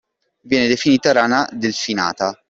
[0.41, 2.35] Viene definita “rana delfinata”